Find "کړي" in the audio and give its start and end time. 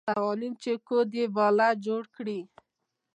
2.15-2.39